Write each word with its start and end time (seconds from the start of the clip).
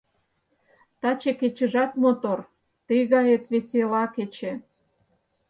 Таче 1.01 1.31
кечыжат 1.39 1.91
мотор, 2.03 2.39
тый 2.87 3.01
гает 3.13 3.43
весела 3.51 4.03
кече. 4.15 4.53